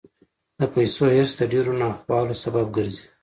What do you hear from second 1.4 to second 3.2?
ډېرو ناخوالو سبب ګرځي.